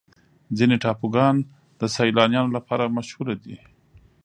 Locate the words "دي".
3.43-3.57